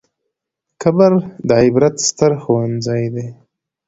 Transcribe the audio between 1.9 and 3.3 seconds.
ستر ښوونځی دی.